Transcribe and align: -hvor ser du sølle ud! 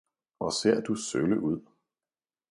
-hvor 0.37 0.49
ser 0.49 0.81
du 0.81 0.95
sølle 0.95 1.39
ud! 1.39 1.61